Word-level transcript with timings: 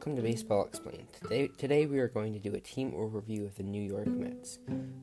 Welcome 0.00 0.16
to 0.16 0.22
Baseball 0.22 0.64
Explained. 0.64 1.08
Today, 1.12 1.48
today 1.58 1.84
we 1.84 1.98
are 1.98 2.08
going 2.08 2.32
to 2.32 2.38
do 2.38 2.54
a 2.54 2.60
team 2.60 2.92
overview 2.92 3.44
of 3.44 3.56
the 3.56 3.62
New 3.62 3.82
York 3.82 4.06
Mets. 4.06 4.58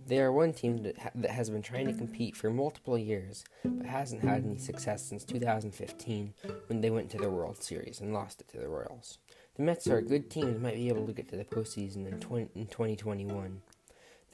They 0.07 0.17
are 0.17 0.31
one 0.31 0.53
team 0.53 0.81
that, 0.81 0.97
ha- 0.97 1.11
that 1.13 1.29
has 1.29 1.51
been 1.51 1.61
trying 1.61 1.85
to 1.85 1.93
compete 1.93 2.35
for 2.35 2.49
multiple 2.49 2.97
years, 2.97 3.45
but 3.63 3.85
hasn't 3.85 4.23
had 4.23 4.43
any 4.43 4.57
success 4.57 5.05
since 5.05 5.23
2015 5.23 6.33
when 6.65 6.81
they 6.81 6.89
went 6.89 7.11
to 7.11 7.19
the 7.19 7.29
World 7.29 7.61
Series 7.61 8.01
and 8.01 8.11
lost 8.11 8.41
it 8.41 8.47
to 8.47 8.57
the 8.57 8.67
Royals. 8.67 9.19
The 9.53 9.61
Mets 9.61 9.85
are 9.85 9.97
a 9.97 10.01
good 10.01 10.31
team 10.31 10.51
that 10.51 10.61
might 10.63 10.73
be 10.73 10.87
able 10.87 11.05
to 11.05 11.13
get 11.13 11.29
to 11.29 11.37
the 11.37 11.45
postseason 11.45 12.11
in, 12.11 12.19
20, 12.19 12.49
in 12.55 12.65
2021. 12.65 13.61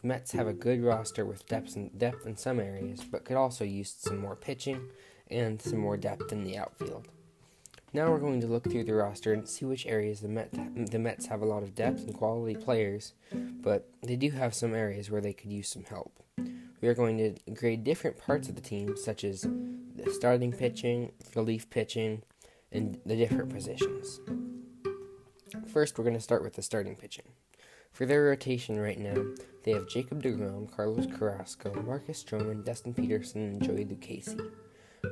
The 0.02 0.08
Mets 0.08 0.32
have 0.32 0.48
a 0.48 0.54
good 0.54 0.82
roster 0.82 1.26
with 1.26 1.46
depth 1.46 1.76
in, 1.76 1.90
depth 1.98 2.26
in 2.26 2.38
some 2.38 2.62
areas, 2.62 3.04
but 3.04 3.26
could 3.26 3.36
also 3.36 3.66
use 3.66 3.94
some 4.00 4.20
more 4.20 4.38
pitching 4.38 4.88
and 5.30 5.62
some 5.62 5.80
more 5.80 5.98
depth 5.98 6.32
in 6.32 6.46
the 6.46 6.58
outfield. 6.58 7.10
Now 7.96 8.10
we're 8.10 8.18
going 8.18 8.42
to 8.42 8.48
look 8.48 8.64
through 8.64 8.86
the 8.86 8.96
roster 8.96 9.34
and 9.34 9.48
see 9.48 9.66
which 9.66 9.86
areas 9.86 10.20
the 10.20 10.28
Mets, 10.28 10.58
the 10.92 10.98
Mets 10.98 11.28
have 11.28 11.44
a 11.44 11.46
lot 11.46 11.62
of 11.62 11.76
depth 11.76 12.04
and 12.06 12.14
quality 12.16 12.56
players, 12.56 13.14
but 13.32 13.88
they 14.02 14.16
do 14.16 14.32
have 14.32 14.56
some 14.56 14.74
areas 14.74 15.12
where 15.12 15.22
they 15.22 15.32
could 15.32 15.52
use 15.52 15.70
some 15.70 15.84
help. 15.84 16.20
We 16.82 16.88
are 16.88 16.96
going 16.96 17.18
to 17.20 17.52
grade 17.52 17.84
different 17.84 18.18
parts 18.18 18.50
of 18.50 18.56
the 18.56 18.62
team, 18.62 18.98
such 18.98 19.24
as 19.24 19.42
the 19.44 20.12
starting 20.12 20.52
pitching, 20.52 21.12
relief 21.36 21.70
pitching, 21.70 22.24
and 22.72 23.00
the 23.06 23.16
different 23.16 23.54
positions. 23.54 24.20
First, 25.72 25.98
we're 25.98 26.04
going 26.04 26.16
to 26.16 26.20
start 26.20 26.42
with 26.42 26.54
the 26.54 26.64
starting 26.64 26.96
pitching. 26.96 27.26
For 27.92 28.08
their 28.08 28.24
rotation 28.24 28.80
right 28.80 29.00
now, 29.00 29.24
they 29.66 29.72
have 29.72 29.88
Jacob 29.88 30.24
DeGrom, 30.24 30.76
Carlos 30.76 31.06
Carrasco, 31.16 31.80
Marcus 31.86 32.24
Stroman, 32.24 32.66
Dustin 32.66 32.96
Peterson, 32.96 33.44
and 33.44 33.64
Joey 33.64 33.86
Lucchesi. 33.86 34.52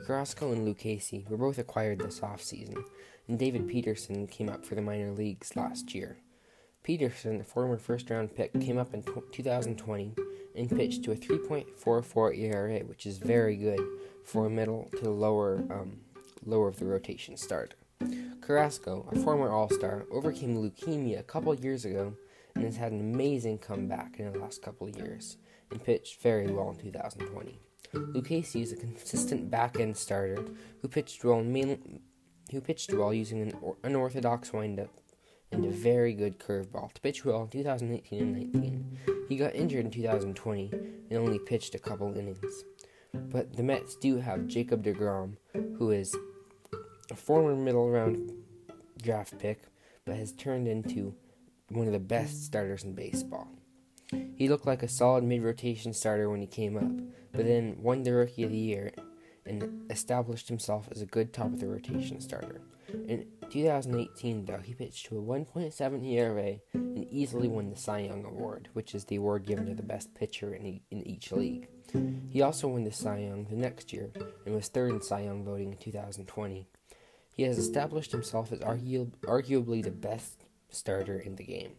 Carrasco 0.06 0.52
and 0.52 0.68
Lucchesi 0.68 1.30
were 1.30 1.38
both 1.38 1.58
acquired 1.58 2.00
this 2.00 2.20
offseason, 2.20 2.84
and 3.28 3.38
David 3.38 3.68
Peterson 3.68 4.28
came 4.28 4.50
up 4.50 4.66
for 4.66 4.76
the 4.76 4.82
minor 4.82 5.12
leagues 5.12 5.56
last 5.56 5.94
year. 5.94 6.18
Peterson, 6.84 7.40
a 7.40 7.44
former 7.44 7.78
first 7.78 8.10
round 8.10 8.36
pick, 8.36 8.52
came 8.60 8.78
up 8.78 8.94
in 8.94 9.04
2020 9.04 10.14
and 10.56 10.70
pitched 10.70 11.04
to 11.04 11.12
a 11.12 11.16
3.44 11.16 12.38
ERA, 12.38 12.80
which 12.80 13.06
is 13.06 13.20
very 13.20 13.56
good 13.56 13.80
for 14.26 14.48
a 14.48 14.50
middle 14.50 14.90
to 15.00 15.10
lower 15.10 15.64
um, 15.70 16.00
lower 16.46 16.68
of 16.68 16.80
the 16.80 16.86
rotation 16.86 17.38
starter. 17.38 17.76
Carrasco, 18.42 19.08
a 19.12 19.20
former 19.20 19.50
All 19.50 19.70
Star, 19.70 20.06
overcame 20.12 20.58
leukemia 20.58 21.20
a 21.20 21.24
couple 21.24 21.54
years 21.54 21.86
ago 21.86 22.14
and 22.56 22.66
has 22.66 22.78
had 22.78 22.92
an 22.92 23.00
amazing 23.00 23.60
comeback 23.60 24.20
in 24.20 24.34
the 24.34 24.40
last 24.40 24.62
couple 24.62 24.90
years 24.90 25.38
and 25.70 25.84
pitched 25.84 26.22
very 26.22 26.52
well 26.52 26.72
in 26.72 26.78
2020. 26.78 27.60
Lucchesi 27.94 28.62
is 28.62 28.72
a 28.72 28.78
consistent 28.78 29.50
back-end 29.52 29.98
starter 29.98 30.44
who 30.82 30.88
pitched 30.88 31.24
well, 31.24 31.44
who 31.44 32.62
pitched 32.62 32.94
well 32.94 33.14
using 33.14 33.42
an 33.42 33.54
unorthodox 33.84 34.54
windup 34.54 34.90
and 35.52 35.66
a 35.66 35.70
very 35.70 36.14
good 36.14 36.40
curveball 36.40 36.94
to 36.94 37.02
pitch 37.02 37.26
well 37.26 37.44
in 37.44 37.50
2018 37.50 38.22
and 38.22 38.54
19. 38.54 38.98
He 39.28 39.36
got 39.36 39.56
injured 39.56 39.86
in 39.86 39.92
2020 39.92 40.72
and 41.10 41.20
only 41.20 41.40
pitched 41.40 41.76
a 41.76 41.80
couple 41.80 42.16
innings. 42.18 42.64
But 43.14 43.58
the 43.58 43.64
Mets 43.64 43.96
do 43.96 44.18
have 44.18 44.48
Jacob 44.48 44.84
DeGrom, 44.84 45.36
who 45.78 45.92
is 45.92 46.16
a 47.10 47.16
former 47.16 47.56
middle 47.56 47.90
round 47.90 48.32
draft 49.02 49.38
pick, 49.38 49.64
but 50.06 50.16
has 50.16 50.32
turned 50.32 50.68
into 50.68 51.14
one 51.68 51.88
of 51.88 51.94
the 51.94 52.00
best 52.00 52.46
starters 52.46 52.84
in 52.84 52.94
baseball. 52.94 53.50
He 54.36 54.50
looked 54.50 54.66
like 54.66 54.84
a 54.84 54.88
solid 54.88 55.24
mid 55.24 55.44
rotation 55.44 55.94
starter 55.94 56.30
when 56.30 56.42
he 56.42 56.48
came 56.48 56.76
up, 56.76 56.92
but 57.32 57.46
then 57.46 57.76
won 57.80 58.04
the 58.04 58.14
Rookie 58.14 58.44
of 58.44 58.52
the 58.52 58.58
Year 58.58 58.92
and 59.46 59.86
established 59.92 60.48
himself 60.48 60.88
as 60.92 61.02
a 61.02 61.06
good 61.06 61.32
top 61.34 61.48
of 61.54 61.60
the 61.60 61.68
rotation 61.68 62.20
starter. 62.20 62.62
In 63.08 63.26
2018, 63.50 64.46
though, 64.46 64.58
he 64.58 64.74
pitched 64.74 65.06
to 65.08 65.18
a 65.18 65.22
1.7 65.22 66.06
ERA 66.06 66.56
and 66.74 67.08
easily 67.12 67.48
won 67.48 67.70
the 67.70 67.76
Cy 67.76 68.00
Young 68.00 68.26
Award, 68.26 68.70
which 68.74 68.94
is 68.96 69.06
the 69.06 69.16
award 69.18 69.46
given 69.46 69.66
to 69.68 69.74
the 69.74 69.84
best 69.84 70.14
pitcher 70.14 70.54
in, 70.54 70.66
e- 70.66 70.82
in 70.92 71.08
each 71.08 71.32
league. 71.32 71.68
He 72.30 72.42
also 72.42 72.68
won 72.68 72.84
the 72.84 72.92
Cy 72.92 73.20
Young 73.20 73.46
the 73.46 73.56
next 73.56 73.94
year 73.94 74.12
and 74.46 74.56
was 74.56 74.68
third 74.68 74.92
in 74.92 75.02
Cy 75.02 75.22
Young 75.22 75.44
voting 75.44 75.72
in 75.72 75.78
2020. 75.78 76.68
He 77.34 77.44
has 77.44 77.58
established 77.58 78.12
himself 78.12 78.52
as 78.52 78.60
argu- 78.60 79.12
arguably 79.22 79.84
the 79.84 79.92
best 79.92 80.46
starter 80.70 81.18
in 81.20 81.36
the 81.36 81.44
game. 81.44 81.74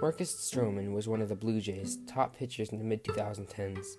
Marcus 0.00 0.32
Stroman 0.32 0.92
was 0.92 1.08
one 1.08 1.20
of 1.20 1.28
the 1.28 1.34
Blue 1.34 1.60
Jays' 1.60 1.98
top 2.06 2.36
pitchers 2.36 2.68
in 2.68 2.78
the 2.78 2.84
mid 2.84 3.02
2010s. 3.02 3.96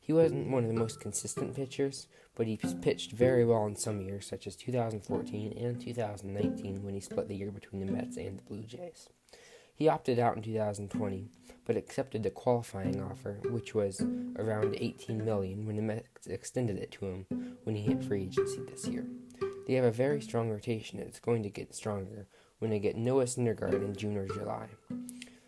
He 0.00 0.10
wasn't 0.10 0.50
one 0.50 0.64
of 0.64 0.68
the 0.68 0.80
most 0.80 0.98
consistent 0.98 1.54
pitchers, 1.54 2.06
but 2.34 2.46
he 2.46 2.56
pitched 2.80 3.12
very 3.12 3.44
well 3.44 3.66
in 3.66 3.76
some 3.76 4.00
years, 4.00 4.26
such 4.26 4.46
as 4.46 4.56
2014 4.56 5.52
and 5.58 5.78
2019, 5.78 6.82
when 6.82 6.94
he 6.94 7.00
split 7.00 7.28
the 7.28 7.36
year 7.36 7.50
between 7.50 7.84
the 7.84 7.92
Mets 7.92 8.16
and 8.16 8.38
the 8.38 8.42
Blue 8.44 8.62
Jays. 8.62 9.10
He 9.74 9.88
opted 9.88 10.18
out 10.18 10.36
in 10.36 10.42
2020, 10.42 11.28
but 11.66 11.76
accepted 11.76 12.22
the 12.22 12.30
qualifying 12.30 13.02
offer, 13.02 13.38
which 13.50 13.74
was 13.74 14.00
around 14.38 14.74
18 14.78 15.22
million 15.22 15.66
when 15.66 15.76
the 15.76 15.82
Mets 15.82 16.26
extended 16.26 16.78
it 16.78 16.92
to 16.92 17.04
him 17.04 17.26
when 17.64 17.76
he 17.76 17.82
hit 17.82 18.02
free 18.02 18.22
agency 18.22 18.62
this 18.70 18.88
year. 18.88 19.06
They 19.66 19.74
have 19.74 19.84
a 19.84 19.92
very 19.92 20.22
strong 20.22 20.48
rotation, 20.48 20.98
and 20.98 21.08
it's 21.08 21.20
going 21.20 21.42
to 21.42 21.50
get 21.50 21.74
stronger 21.74 22.26
when 22.58 22.70
they 22.70 22.78
get 22.78 22.96
Noah 22.96 23.24
Syndergaard 23.24 23.84
in 23.84 23.94
June 23.94 24.16
or 24.16 24.26
July. 24.26 24.68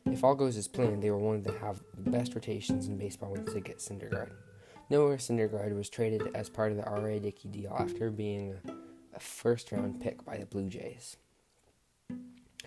If 0.07 0.23
all 0.23 0.35
goes 0.35 0.57
as 0.57 0.69
planned, 0.69 1.03
they 1.03 1.11
will 1.11 1.21
want 1.21 1.45
to 1.45 1.59
have 1.59 1.83
the 1.97 2.11
best 2.11 2.35
rotations 2.35 2.87
in 2.87 2.99
baseball 2.99 3.31
once 3.31 3.53
they 3.53 3.61
get 3.61 3.79
Syndergaard. 3.79 4.33
Noah 4.91 5.17
Syndergaard 5.17 5.75
was 5.75 5.89
traded 5.89 6.29
as 6.35 6.51
part 6.51 6.71
of 6.71 6.77
the 6.77 6.85
R.A. 6.85 7.19
Dickey 7.19 7.49
deal 7.49 7.75
after 7.79 8.11
being 8.11 8.55
a 9.15 9.21
first 9.21 9.73
round 9.73 10.01
pick 10.01 10.25
by 10.25 10.37
the 10.37 10.47
Blue 10.47 10.69
Jays. 10.69 11.17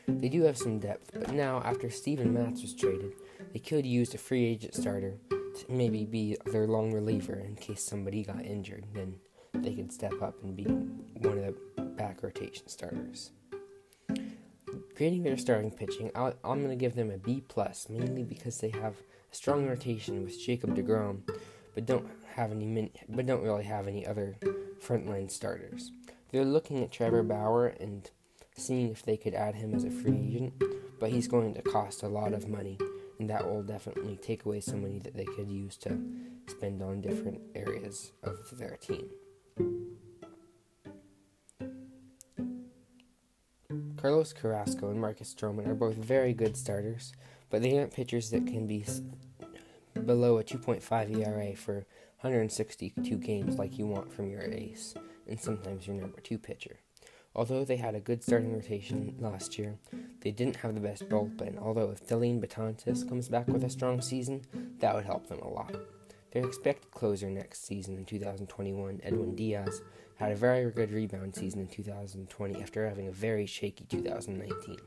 They 0.08 0.30
do 0.30 0.44
have 0.44 0.58
some 0.58 0.80
depth, 0.80 1.12
but 1.14 1.34
now 1.34 1.62
after 1.64 1.90
Steven 1.90 2.34
Matz 2.34 2.62
was 2.62 2.74
traded, 2.74 3.14
they 3.54 3.60
could 3.60 3.86
use 3.86 4.14
a 4.14 4.18
free 4.18 4.46
agent 4.46 4.74
starter 4.74 5.20
to 5.30 5.66
maybe 5.70 6.06
be 6.06 6.38
their 6.46 6.66
long 6.66 6.92
reliever 6.94 7.36
in 7.36 7.56
case 7.56 7.84
somebody 7.84 8.24
got 8.24 8.44
injured. 8.44 8.86
Then 8.94 9.16
they 9.54 9.74
could 9.74 9.92
step 9.92 10.22
up 10.22 10.42
and 10.44 10.56
be 10.56 10.64
one 10.64 11.38
of 11.38 11.56
the 11.76 11.82
back 11.82 12.24
rotation 12.24 12.68
starters. 12.68 13.32
Grading 14.98 15.22
their 15.22 15.38
starting 15.38 15.70
pitching, 15.70 16.10
i 16.16 16.34
am 16.44 16.64
going 16.64 16.70
to 16.70 16.76
give 16.76 16.96
them 16.96 17.12
a 17.12 17.20
B 17.20 17.44
plus, 17.48 17.88
mainly 17.88 18.24
because 18.24 18.58
they 18.58 18.70
have 18.70 18.96
a 19.32 19.36
strong 19.36 19.68
rotation 19.68 20.24
with 20.24 20.42
Jacob 20.42 20.76
Degrom, 20.76 21.20
but 21.76 21.86
don't 21.86 22.08
have 22.34 22.50
any 22.50 22.66
min- 22.66 22.90
but 23.08 23.28
don't 23.28 23.44
really 23.44 23.66
have 23.66 23.88
any 23.88 24.08
other 24.08 24.38
frontline 24.84 25.30
starters. 25.30 25.92
They're 26.32 26.44
looking 26.44 26.82
at 26.84 26.92
Trevor 26.92 27.22
Bauer 27.22 27.68
and 27.68 28.10
seeing 28.56 28.90
if 28.90 29.04
they 29.04 29.18
could 29.18 29.36
add 29.36 29.54
him 29.54 29.76
as 29.76 29.84
a 29.84 29.92
free 29.92 30.18
agent, 30.18 30.64
but 31.00 31.12
he's 31.12 31.28
going 31.28 31.54
to 31.54 31.62
cost 31.62 32.02
a 32.02 32.08
lot 32.08 32.34
of 32.34 32.50
money, 32.50 32.80
and 33.20 33.30
that 33.30 33.48
will 33.48 33.62
definitely 33.62 34.18
take 34.18 34.46
away 34.46 34.62
some 34.62 34.82
money 34.82 34.98
that 34.98 35.16
they 35.16 35.26
could 35.26 35.52
use 35.52 35.78
to 35.78 35.96
spend 36.48 36.82
on 36.82 37.02
different 37.02 37.40
areas 37.54 38.14
of 38.24 38.58
their 38.58 38.78
team. 38.78 39.12
Carlos 43.98 44.32
Carrasco 44.32 44.90
and 44.90 45.02
Marcus 45.02 45.34
Stroman 45.34 45.68
are 45.68 45.74
both 45.74 45.96
very 45.96 46.34
good 46.34 46.56
starters, 46.56 47.14
but 47.50 47.62
they 47.62 47.78
aren't 47.78 47.94
pitchers 47.94 48.30
that 48.30 48.46
can 48.46 48.68
be 48.68 48.86
below 50.06 50.38
a 50.38 50.44
2.5 50.44 51.18
ERA 51.18 51.56
for 51.56 51.86
162 52.22 53.18
games 53.18 53.58
like 53.58 53.78
you 53.78 53.88
want 53.88 54.14
from 54.14 54.30
your 54.30 54.44
ace, 54.44 54.94
and 55.28 55.40
sometimes 55.40 55.88
your 55.88 55.96
number 55.96 56.22
two 56.22 56.38
pitcher. 56.38 56.78
Although 57.36 57.66
they 57.66 57.78
had 57.78 57.96
a 57.96 58.00
good 58.00 58.24
starting 58.24 58.54
rotation 58.54 59.16
last 59.20 59.58
year, 59.58 59.78
they 60.22 60.32
didn't 60.32 60.58
have 60.58 60.76
the 60.76 60.82
best 60.82 61.10
bullpen, 61.10 61.60
although 61.60 61.92
if 61.92 62.06
Dellin 62.06 62.40
Betances 62.40 63.08
comes 63.08 63.30
back 63.30 63.48
with 63.48 63.64
a 63.64 63.70
strong 63.70 64.02
season, 64.02 64.44
that 64.80 64.94
would 64.96 65.06
help 65.06 65.28
them 65.28 65.40
a 65.40 65.48
lot. 65.48 65.76
Their 66.32 66.46
expected 66.46 66.92
closer 66.92 67.30
next 67.30 67.66
season 67.66 67.96
in 67.96 68.06
2021, 68.06 69.00
Edwin 69.04 69.36
Diaz, 69.36 69.82
had 70.16 70.32
a 70.32 70.36
very 70.36 70.70
good 70.72 70.92
rebound 70.92 71.36
season 71.36 71.62
in 71.62 71.68
2020 71.68 72.62
after 72.62 72.88
having 72.88 73.08
a 73.08 73.12
very 73.12 73.46
shaky 73.46 73.86
2019. 73.86 74.78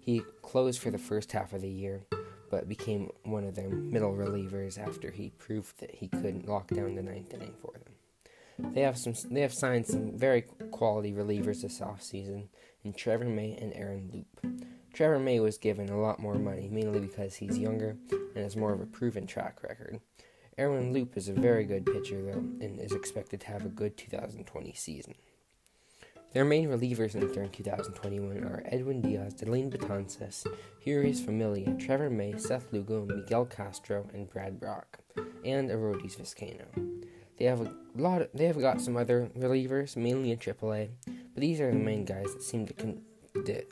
He 0.00 0.22
closed 0.42 0.80
for 0.80 0.90
the 0.90 0.98
first 0.98 1.32
half 1.32 1.52
of 1.52 1.62
the 1.62 1.70
year, 1.70 2.04
but 2.50 2.68
became 2.68 3.10
one 3.22 3.44
of 3.44 3.54
their 3.54 3.68
middle 3.68 4.14
relievers 4.14 4.78
after 4.78 5.10
he 5.10 5.30
proved 5.30 5.80
that 5.80 5.94
he 5.94 6.08
could 6.08 6.46
lock 6.46 6.68
down 6.68 6.94
the 6.94 7.02
ninth 7.02 7.32
inning 7.32 7.54
for 7.60 7.72
them. 7.72 8.72
They 8.74 8.82
have 8.82 8.98
some. 8.98 9.14
They 9.30 9.40
have 9.40 9.52
signed 9.52 9.86
some 9.86 10.16
very 10.16 10.42
quality 10.70 11.12
relievers 11.12 11.62
this 11.62 11.80
offseason 11.80 12.48
in 12.84 12.92
Trevor 12.92 13.24
May 13.24 13.56
and 13.60 13.72
Aaron 13.74 14.10
Loup. 14.12 14.54
Trevor 14.92 15.18
May 15.18 15.40
was 15.40 15.58
given 15.58 15.88
a 15.88 16.00
lot 16.00 16.20
more 16.20 16.36
money, 16.36 16.68
mainly 16.70 17.00
because 17.00 17.34
he's 17.34 17.58
younger 17.58 17.96
and 18.10 18.44
has 18.44 18.56
more 18.56 18.72
of 18.72 18.80
a 18.80 18.86
proven 18.86 19.26
track 19.26 19.62
record. 19.62 20.00
Aaron 20.56 20.92
Loup 20.92 21.16
is 21.16 21.28
a 21.28 21.32
very 21.32 21.64
good 21.64 21.84
pitcher, 21.84 22.22
though, 22.22 22.38
and 22.64 22.78
is 22.78 22.92
expected 22.92 23.40
to 23.40 23.46
have 23.48 23.64
a 23.64 23.68
good 23.68 23.96
2020 23.96 24.72
season. 24.74 25.14
Their 26.32 26.44
main 26.44 26.68
relievers 26.68 27.14
in 27.14 27.32
during 27.32 27.50
2021 27.50 28.44
are 28.44 28.62
Edwin 28.66 29.00
Diaz, 29.00 29.34
Dellin 29.34 29.70
Betances, 29.70 30.46
Jeurys 30.84 31.24
Familia, 31.24 31.74
Trevor 31.74 32.10
May, 32.10 32.36
Seth 32.38 32.72
Lugo, 32.72 33.04
Miguel 33.04 33.46
Castro, 33.46 34.08
and 34.12 34.28
Brad 34.28 34.58
Brach, 34.58 34.98
and 35.44 35.70
Arodys 35.70 36.16
Vizcaino. 36.16 36.66
They 37.36 37.46
have 37.46 37.60
a 37.60 37.72
lot. 37.96 38.22
Of, 38.22 38.30
they 38.34 38.46
have 38.46 38.60
got 38.60 38.80
some 38.80 38.96
other 38.96 39.30
relievers, 39.36 39.96
mainly 39.96 40.30
in 40.30 40.38
AAA, 40.38 40.90
but 41.06 41.40
these 41.40 41.60
are 41.60 41.70
the 41.70 41.78
main 41.78 42.04
guys 42.04 42.32
that 42.32 42.42
seem 42.42 42.66
to 42.66 42.74
con- 42.74 43.02
that 43.34 43.66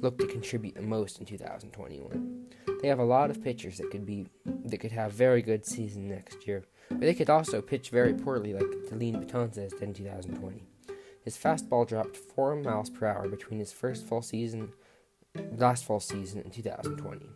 look 0.00 0.18
to 0.18 0.26
contribute 0.26 0.74
the 0.74 0.82
most 0.82 1.20
in 1.20 1.26
2021. 1.26 2.35
They 2.82 2.88
have 2.88 2.98
a 2.98 3.04
lot 3.04 3.30
of 3.30 3.42
pitchers 3.42 3.78
that 3.78 3.90
could 3.90 4.06
be 4.06 4.26
that 4.64 4.78
could 4.78 4.92
have 4.92 5.12
very 5.12 5.42
good 5.42 5.64
season 5.66 6.08
next 6.08 6.46
year, 6.46 6.64
but 6.90 7.00
they 7.00 7.14
could 7.14 7.30
also 7.30 7.60
pitch 7.60 7.90
very 7.90 8.14
poorly 8.14 8.52
like 8.52 8.70
Dellin 8.88 9.24
Betances 9.24 9.70
did 9.70 9.82
in 9.82 9.94
2020. 9.94 10.62
His 11.24 11.36
fastball 11.36 11.88
dropped 11.88 12.16
4 12.16 12.56
miles 12.56 12.90
per 12.90 13.06
hour 13.06 13.28
between 13.28 13.58
his 13.58 13.72
first 13.72 14.06
full 14.06 14.22
season 14.22 14.72
last 15.56 15.84
fall 15.84 16.00
season 16.00 16.40
in 16.42 16.50
2020. 16.50 17.26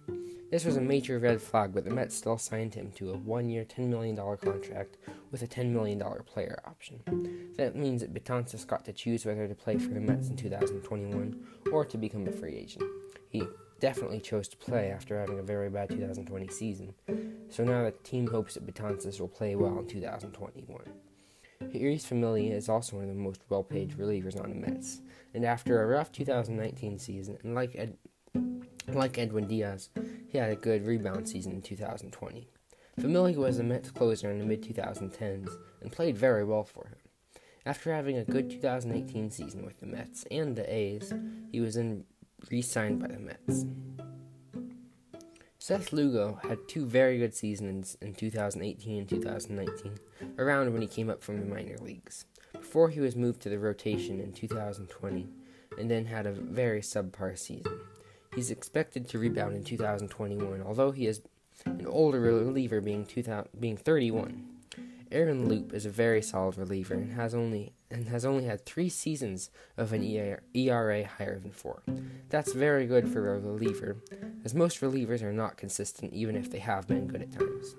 This 0.51 0.65
was 0.65 0.77
a 0.77 0.81
major 0.81 1.19
red 1.19 1.41
flag, 1.41 1.73
but 1.73 1.85
the 1.85 1.91
Mets 1.91 2.17
still 2.17 2.37
signed 2.37 2.75
him 2.75 2.91
to 2.97 3.11
a 3.11 3.17
one 3.17 3.49
year, 3.49 3.65
$10 3.65 3.89
million 3.89 4.17
contract 4.17 4.97
with 5.31 5.43
a 5.43 5.47
$10 5.47 5.71
million 5.71 6.03
player 6.27 6.61
option. 6.67 7.53
That 7.57 7.77
means 7.77 8.01
that 8.01 8.13
Betances 8.13 8.67
got 8.67 8.85
to 8.87 8.93
choose 8.93 9.25
whether 9.25 9.47
to 9.47 9.55
play 9.55 9.79
for 9.79 9.91
the 9.91 10.01
Mets 10.01 10.29
in 10.29 10.37
2021 10.37 11.47
or 11.73 11.85
to 11.85 11.97
become 11.97 12.27
a 12.27 12.33
free 12.33 12.57
agent. 12.57 12.85
He 13.29 13.45
definitely 13.81 14.21
chose 14.21 14.47
to 14.49 14.57
play 14.57 14.91
after 14.91 15.19
having 15.19 15.39
a 15.39 15.43
very 15.43 15.71
bad 15.71 15.91
2020 15.91 16.49
season, 16.49 16.95
so 17.49 17.65
now 17.65 17.85
the 17.85 17.91
team 17.91 18.27
hopes 18.27 18.55
that 18.55 18.67
Betances 18.67 19.19
will 19.19 19.29
play 19.29 19.57
well 19.57 19.79
in 19.79 19.87
2021. 19.87 20.81
Jeurys 21.65 22.07
Familia 22.07 22.55
is 22.55 22.69
also 22.69 22.97
one 22.97 23.09
of 23.09 23.15
the 23.15 23.21
most 23.21 23.41
well 23.49 23.63
paid 23.63 23.97
relievers 23.99 24.41
on 24.41 24.51
the 24.51 24.57
Mets, 24.57 25.01
and 25.35 25.45
after 25.45 25.83
a 25.83 25.87
rough 25.87 26.13
2019 26.13 26.99
season, 26.99 27.39
and 27.43 27.55
like 27.55 27.75
Ed, 27.75 27.97
like 28.89 29.19
Edwin 29.19 29.47
Diaz, 29.47 29.91
he 30.29 30.39
had 30.39 30.51
a 30.51 30.57
good 30.57 30.87
rebound 30.87 31.29
season 31.29 31.53
in 31.53 31.63
2020. 31.63 32.49
Familia 32.99 33.39
was 33.39 33.59
a 33.59 33.63
Mets 33.63 33.91
closer 33.91 34.31
in 34.31 34.39
the 34.39 34.45
mid 34.45 34.63
2010s 34.63 35.51
and 35.81 35.93
played 35.93 36.19
very 36.19 36.45
well 36.45 36.65
for 36.65 36.87
him. 36.87 36.97
After 37.65 37.95
having 37.95 38.17
a 38.17 38.25
good 38.25 38.51
2018 38.51 39.31
season 39.31 39.65
with 39.65 39.81
the 39.81 39.87
Mets 39.87 40.25
and 40.31 40.57
the 40.57 40.73
A's, 40.73 41.13
he 41.51 41.61
was 41.61 41.75
then 41.75 42.05
re 42.51 42.63
signed 42.63 43.01
by 43.01 43.09
the 43.09 43.19
Mets. 43.19 43.67
Seth 45.59 45.93
Lugo 45.93 46.41
had 46.43 46.67
two 46.67 46.87
very 46.87 47.19
good 47.19 47.35
seasons 47.35 47.97
in 48.01 48.15
2018 48.15 48.99
and 48.99 49.09
2019, 49.09 49.99
around 50.39 50.73
when 50.73 50.83
he 50.83 50.89
came 50.89 51.11
up 51.11 51.23
from 51.23 51.39
the 51.39 51.47
minor 51.47 51.77
leagues, 51.79 52.25
before 52.53 52.89
he 52.89 53.01
was 53.01 53.15
moved 53.15 53.43
to 53.43 53.49
the 53.49 53.59
rotation 53.59 54.21
in 54.21 54.33
2020, 54.33 55.29
and 55.79 55.91
then 55.91 56.07
had 56.07 56.27
a 56.27 56.33
very 56.33 56.81
subpar 56.81 57.39
season. 57.39 57.79
He's 58.35 58.51
expected 58.51 59.09
to 59.09 59.19
rebound 59.19 59.55
in 59.55 59.65
2021, 59.65 60.63
although 60.63 60.93
he 60.93 61.07
is 61.07 61.21
an 61.67 61.87
older 61.87 62.21
reliever, 62.21 62.81
being, 62.81 63.05
2000, 63.05 63.49
being 63.61 63.77
31. 63.77 64.60
Aaron 65.13 65.49
Loup 65.49 65.75
is 65.75 65.87
a 65.87 65.91
very 65.91 66.23
solid 66.23 66.57
reliever 66.57 66.95
and 66.95 67.13
has 67.13 67.35
only 67.35 67.73
and 67.91 68.09
has 68.09 68.25
only 68.25 68.45
had 68.45 68.65
three 68.65 68.89
seasons 68.89 69.51
of 69.77 69.93
an 69.93 70.05
ERA 70.05 71.05
higher 71.05 71.41
than 71.41 71.51
four. 71.51 71.83
That's 72.29 72.53
very 72.53 72.87
good 72.87 73.09
for 73.09 73.35
a 73.35 73.41
reliever, 73.41 73.97
as 74.45 74.55
most 74.55 74.81
relievers 74.81 75.23
are 75.23 75.33
not 75.33 75.57
consistent 75.57 76.13
even 76.13 76.37
if 76.37 76.51
they 76.51 76.61
have 76.61 76.87
been 76.87 77.09
good 77.09 77.23
at 77.23 77.33
times. 77.33 77.75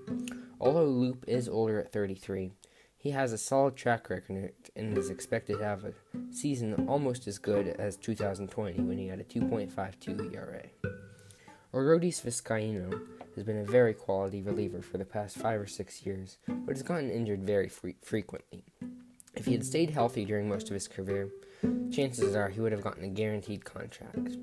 Although 0.59 0.87
Loup 0.87 1.23
is 1.27 1.47
older 1.47 1.79
at 1.79 1.93
33, 1.93 2.51
he 2.97 3.11
has 3.11 3.31
a 3.31 3.37
solid 3.37 3.77
track 3.77 4.09
record 4.09 4.53
and 4.75 4.97
is 4.97 5.09
expected 5.09 5.59
to 5.59 5.63
have 5.63 5.85
a 5.85 5.93
season 6.31 6.85
almost 6.87 7.27
as 7.27 7.37
good 7.37 7.67
as 7.67 7.95
2020 7.95 8.81
when 8.81 8.97
he 8.97 9.07
had 9.07 9.21
a 9.21 9.23
2.52 9.23 10.35
ERA. 10.35 10.63
Arodys 11.73 12.21
Vizcaino 12.21 13.01
has 13.35 13.43
been 13.43 13.59
a 13.59 13.65
very 13.65 13.93
quality 13.93 14.41
reliever 14.41 14.81
for 14.81 14.97
the 14.97 15.05
past 15.05 15.37
five 15.37 15.59
or 15.59 15.67
six 15.67 16.05
years, 16.05 16.37
but 16.47 16.75
has 16.75 16.83
gotten 16.83 17.09
injured 17.09 17.43
very 17.43 17.69
fre- 17.69 17.89
frequently. 18.01 18.63
If 19.35 19.45
he 19.45 19.53
had 19.53 19.65
stayed 19.65 19.91
healthy 19.91 20.25
during 20.25 20.49
most 20.49 20.67
of 20.67 20.73
his 20.73 20.87
career, 20.87 21.29
chances 21.91 22.35
are 22.35 22.49
he 22.49 22.59
would 22.59 22.71
have 22.71 22.83
gotten 22.83 23.03
a 23.03 23.07
guaranteed 23.07 23.63
contract. 23.63 24.37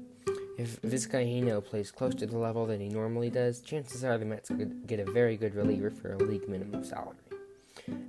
If 0.59 0.81
Vizcaino 0.83 1.65
plays 1.65 1.93
close 1.93 2.15
to 2.17 2.27
the 2.27 2.39
level 2.39 2.67
that 2.67 2.81
he 2.81 2.89
normally 2.89 3.31
does, 3.31 3.61
chances 3.61 4.03
are 4.03 4.19
the 4.19 4.25
Mets 4.25 4.49
could 4.49 4.87
get 4.87 4.99
a 4.99 5.11
very 5.11 5.37
good 5.37 5.55
reliever 5.55 5.91
for 5.91 6.15
a 6.15 6.19
league 6.19 6.49
minimum 6.49 6.83
salary. 6.83 7.17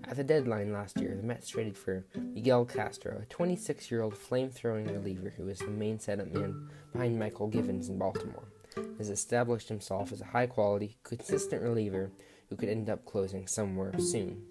At 0.05 0.17
the 0.17 0.23
deadline 0.23 0.73
last 0.73 0.99
year, 0.99 1.15
the 1.15 1.21
Mets 1.21 1.49
traded 1.49 1.77
for 1.77 2.05
Miguel 2.15 2.65
Castro, 2.65 3.19
a 3.21 3.25
26 3.25 3.91
year 3.91 4.01
old 4.01 4.17
flame 4.17 4.49
throwing 4.49 4.87
reliever 4.87 5.31
who 5.37 5.47
is 5.47 5.59
the 5.59 5.67
main 5.67 5.99
setup 5.99 6.33
man 6.33 6.69
behind 6.91 7.21
Mychal 7.21 7.51
Givens 7.51 7.89
in 7.89 7.99
Baltimore. 7.99 8.47
Has 8.99 9.09
established 9.09 9.69
himself 9.69 10.11
as 10.11 10.19
a 10.19 10.25
high 10.25 10.45
quality, 10.45 10.97
consistent 11.03 11.63
reliever 11.63 12.11
who 12.49 12.57
could 12.57 12.67
end 12.67 12.89
up 12.89 13.05
closing 13.05 13.47
somewhere 13.47 13.97
soon, 13.97 14.43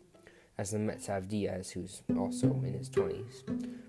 as 0.56 0.70
the 0.70 0.78
Mets 0.78 1.06
have 1.06 1.28
Diaz, 1.28 1.70
who's 1.70 2.02
also 2.18 2.46
in 2.64 2.72
his 2.72 2.88
20s. 2.88 3.42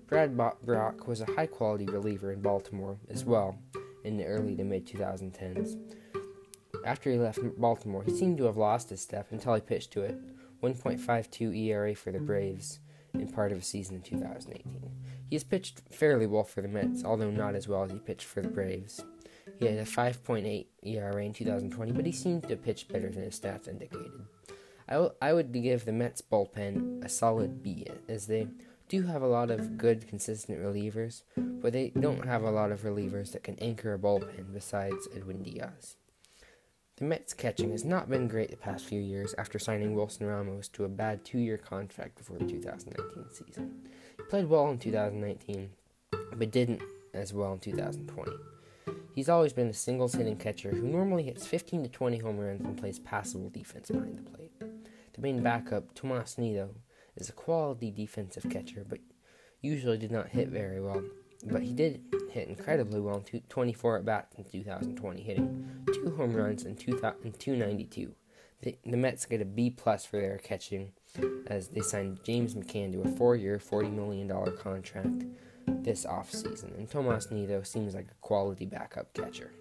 Brad 0.06 0.36
Brach 0.36 1.06
was 1.06 1.22
a 1.22 1.32
high 1.32 1.46
quality 1.46 1.86
reliever 1.86 2.30
in 2.30 2.42
Baltimore 2.42 2.98
as 3.08 3.24
well 3.24 3.58
in 4.04 4.18
the 4.18 4.26
early 4.26 4.54
to 4.56 4.64
mid 4.64 4.86
2010s. 4.86 5.78
After 6.84 7.10
he 7.10 7.16
left 7.16 7.40
Baltimore, 7.58 8.02
he 8.02 8.14
seemed 8.14 8.36
to 8.36 8.44
have 8.44 8.58
lost 8.58 8.90
his 8.90 9.00
step 9.00 9.28
until 9.30 9.54
he 9.54 9.62
pitched 9.62 9.92
to 9.92 10.02
it 10.02 10.18
1.52 10.62 11.56
ERA 11.56 11.94
for 11.94 12.12
the 12.12 12.20
Braves 12.20 12.80
in 13.14 13.32
part 13.32 13.50
of 13.50 13.58
a 13.58 13.62
season 13.62 13.96
in 13.96 14.02
2018. 14.02 14.90
He 15.30 15.36
has 15.36 15.44
pitched 15.44 15.80
fairly 15.90 16.26
well 16.26 16.44
for 16.44 16.60
the 16.60 16.68
Mets, 16.68 17.02
although 17.02 17.30
not 17.30 17.54
as 17.54 17.66
well 17.66 17.84
as 17.84 17.92
he 17.92 17.98
pitched 17.98 18.26
for 18.26 18.42
the 18.42 18.48
Braves. 18.48 19.02
He 19.58 19.66
had 19.66 19.78
a 19.78 19.84
5.8 19.84 20.66
ERA 20.82 21.24
in 21.24 21.32
2020, 21.32 21.92
but 21.92 22.06
he 22.06 22.12
seemed 22.12 22.48
to 22.48 22.56
pitch 22.56 22.88
better 22.88 23.10
than 23.10 23.24
his 23.24 23.38
stats 23.38 23.68
indicated. 23.68 24.12
I, 24.88 24.94
w- 24.94 25.12
I 25.20 25.32
would 25.32 25.52
give 25.52 25.84
the 25.84 25.92
Mets 25.92 26.22
bullpen 26.22 27.04
a 27.04 27.08
solid 27.08 27.62
B, 27.62 27.86
as 28.08 28.26
they 28.26 28.48
do 28.88 29.02
have 29.02 29.22
a 29.22 29.28
lot 29.28 29.50
of 29.50 29.78
good, 29.78 30.08
consistent 30.08 30.58
relievers, 30.58 31.22
but 31.36 31.72
they 31.72 31.90
don't 31.90 32.26
have 32.26 32.42
a 32.42 32.50
lot 32.50 32.72
of 32.72 32.82
relievers 32.82 33.32
that 33.32 33.44
can 33.44 33.58
anchor 33.60 33.94
a 33.94 33.98
bullpen 33.98 34.52
besides 34.52 35.08
Edwin 35.14 35.42
Diaz. 35.42 35.96
The 36.96 37.04
Mets' 37.04 37.32
catching 37.32 37.70
has 37.70 37.84
not 37.84 38.10
been 38.10 38.28
great 38.28 38.50
the 38.50 38.56
past 38.56 38.84
few 38.84 39.00
years 39.00 39.34
after 39.38 39.58
signing 39.58 39.94
Wilson 39.94 40.26
Ramos 40.26 40.68
to 40.68 40.84
a 40.84 40.88
bad 40.88 41.24
two 41.24 41.38
year 41.38 41.56
contract 41.56 42.18
before 42.18 42.38
the 42.38 42.44
2019 42.44 43.24
season. 43.30 43.88
He 44.16 44.22
played 44.24 44.48
well 44.48 44.68
in 44.68 44.78
2019, 44.78 45.70
but 46.34 46.50
didn't 46.50 46.82
as 47.14 47.32
well 47.32 47.54
in 47.54 47.60
2020. 47.60 48.32
He's 49.14 49.28
always 49.28 49.52
been 49.52 49.68
a 49.68 49.74
singles 49.74 50.14
hitting 50.14 50.36
catcher 50.36 50.70
who 50.70 50.86
normally 50.86 51.24
hits 51.24 51.46
15 51.46 51.84
to 51.84 51.88
20 51.88 52.18
home 52.18 52.38
runs 52.38 52.64
and 52.64 52.76
plays 52.76 52.98
passable 52.98 53.50
defense 53.50 53.90
behind 53.90 54.18
the 54.18 54.30
plate. 54.30 54.52
The 54.60 55.20
main 55.20 55.42
backup, 55.42 55.94
Tomas 55.94 56.38
Nido, 56.38 56.70
is 57.16 57.28
a 57.28 57.32
quality 57.32 57.90
defensive 57.90 58.48
catcher, 58.48 58.84
but 58.88 59.00
usually 59.60 59.98
did 59.98 60.12
not 60.12 60.28
hit 60.28 60.48
very 60.48 60.80
well 60.80 61.02
but 61.44 61.62
he 61.62 61.72
did 61.72 62.02
hit 62.30 62.48
incredibly 62.48 63.00
well 63.00 63.24
in 63.32 63.40
24 63.48 63.98
at 63.98 64.04
bats 64.04 64.36
in 64.36 64.44
2020, 64.44 65.22
hitting 65.22 65.84
two 65.92 66.14
home 66.16 66.34
runs 66.34 66.64
and 66.64 66.78
292. 66.78 68.14
The, 68.62 68.78
the 68.84 68.96
Mets 68.96 69.24
get 69.24 69.40
a 69.40 69.46
B 69.46 69.70
plus 69.70 70.04
for 70.04 70.20
their 70.20 70.36
catching 70.38 70.92
as 71.46 71.68
they 71.68 71.80
signed 71.80 72.20
James 72.24 72.54
McCann 72.54 72.92
to 72.92 73.02
a 73.02 73.16
four-year, 73.16 73.58
$40 73.58 73.92
million 73.92 74.28
contract 74.56 75.24
this 75.66 76.04
offseason, 76.04 76.76
and 76.78 76.88
Tomas 76.88 77.30
Nido 77.30 77.62
seems 77.62 77.94
like 77.94 78.08
a 78.10 78.20
quality 78.20 78.66
backup 78.66 79.12
catcher. 79.14 79.52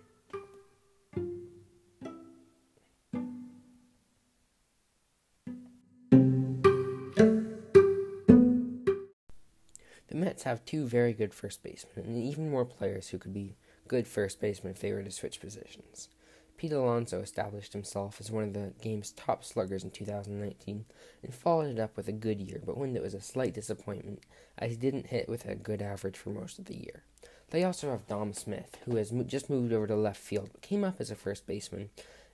The 10.07 10.15
Mets 10.15 10.43
have 10.43 10.65
two 10.65 10.85
very 10.87 11.13
good 11.13 11.33
first 11.33 11.61
basemen 11.63 12.05
and 12.05 12.17
even 12.17 12.49
more 12.49 12.65
players 12.65 13.09
who 13.09 13.19
could 13.19 13.33
be 13.33 13.55
good 13.87 14.07
first 14.07 14.41
basemen 14.41 14.71
if 14.73 14.79
they 14.79 14.91
were 14.91 15.03
to 15.03 15.11
switch 15.11 15.39
positions. 15.39 16.09
Pete 16.59 16.73
Alonso 16.73 17.21
established 17.21 17.71
himself 17.71 18.17
as 18.19 18.29
one 18.29 18.43
of 18.43 18.53
the 18.53 18.73
game's 18.81 19.11
top 19.11 19.45
sluggers 19.45 19.85
in 19.85 19.91
2019 19.91 20.83
and 21.23 21.33
followed 21.33 21.69
it 21.69 21.79
up 21.79 21.95
with 21.95 22.09
a 22.09 22.11
good 22.11 22.41
year, 22.41 22.61
but 22.65 22.77
one 22.77 22.91
that 22.91 23.01
was 23.01 23.13
a 23.13 23.21
slight 23.21 23.53
disappointment 23.53 24.19
as 24.57 24.71
he 24.71 24.75
didn't 24.75 25.07
hit 25.07 25.29
with 25.29 25.45
a 25.45 25.55
good 25.55 25.81
average 25.81 26.17
for 26.17 26.31
most 26.31 26.59
of 26.59 26.65
the 26.65 26.75
year. 26.75 27.03
They 27.51 27.63
also 27.63 27.89
have 27.91 28.07
Dom 28.07 28.33
Smith, 28.33 28.77
who 28.83 28.97
has 28.97 29.13
mo- 29.13 29.23
just 29.23 29.49
moved 29.49 29.71
over 29.71 29.87
to 29.87 29.95
left 29.95 30.19
field, 30.19 30.49
but 30.51 30.61
came 30.61 30.83
up 30.83 30.99
as 30.99 31.09
a 31.09 31.15
first 31.15 31.47
baseman 31.47 31.91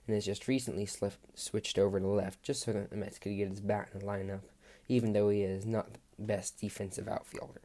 and 0.08 0.14
has 0.16 0.26
just 0.26 0.48
recently 0.48 0.88
switched 1.36 1.78
over 1.78 2.00
to 2.00 2.06
left 2.08 2.42
just 2.42 2.64
so 2.64 2.72
that 2.72 2.90
the 2.90 2.96
Mets 2.96 3.20
could 3.20 3.36
get 3.36 3.48
his 3.48 3.60
bat 3.60 3.90
in 3.94 4.00
the 4.00 4.04
lineup, 4.04 4.40
even 4.88 5.12
though 5.12 5.28
he 5.28 5.42
is 5.42 5.64
not 5.64 5.92
the 5.92 6.00
best 6.18 6.60
defensive 6.60 7.06
outfielder. 7.06 7.60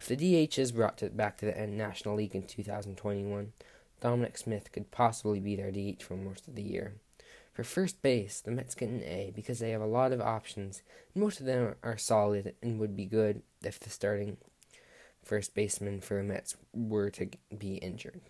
If 0.00 0.06
the 0.06 0.16
DH 0.16 0.58
is 0.58 0.72
brought 0.72 0.96
to, 0.98 1.10
back 1.10 1.36
to 1.38 1.46
the 1.46 1.66
National 1.66 2.14
League 2.14 2.34
in 2.34 2.44
2021, 2.44 3.52
Dominic 4.00 4.38
Smith 4.38 4.72
could 4.72 4.90
possibly 4.90 5.40
be 5.40 5.56
their 5.56 5.70
DH 5.70 6.02
for 6.02 6.14
most 6.14 6.48
of 6.48 6.54
the 6.54 6.62
year. 6.62 6.94
For 7.52 7.64
first 7.64 8.02
base, 8.02 8.40
the 8.40 8.52
Mets 8.52 8.76
get 8.76 8.88
an 8.88 9.02
A 9.02 9.32
because 9.34 9.58
they 9.58 9.70
have 9.70 9.80
a 9.80 9.86
lot 9.86 10.12
of 10.12 10.20
options, 10.20 10.82
and 11.12 11.22
most 11.22 11.40
of 11.40 11.46
them 11.46 11.74
are 11.82 11.98
solid 11.98 12.54
and 12.62 12.78
would 12.78 12.94
be 12.94 13.04
good 13.04 13.42
if 13.64 13.80
the 13.80 13.90
starting 13.90 14.36
first 15.24 15.54
baseman 15.54 16.00
for 16.00 16.18
the 16.18 16.22
Mets 16.22 16.56
were 16.72 17.10
to 17.10 17.28
be 17.56 17.74
injured. 17.76 18.20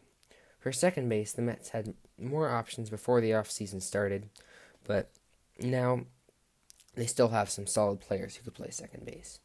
For 0.58 0.72
second 0.72 1.08
base, 1.08 1.32
the 1.32 1.42
Mets 1.42 1.68
had 1.70 1.94
more 2.18 2.48
options 2.48 2.90
before 2.90 3.20
the 3.20 3.30
offseason 3.30 3.82
started, 3.82 4.30
but 4.84 5.10
now 5.60 6.06
they 6.94 7.06
still 7.06 7.28
have 7.28 7.50
some 7.50 7.66
solid 7.66 8.00
players 8.00 8.36
who 8.36 8.44
could 8.44 8.54
play 8.54 8.70
second 8.70 9.04
base. 9.04 9.40